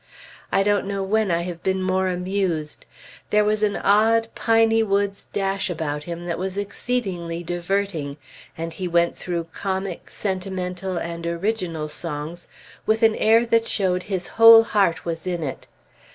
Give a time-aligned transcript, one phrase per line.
[0.51, 2.87] I don't know when I have been more amused.
[3.29, 8.17] There was an odd, piney woods dash about him that was exceedingly diverting,
[8.57, 12.47] and he went through comic, sentimental, and original songs
[12.87, 15.67] with an air that showed his whole heart was in it.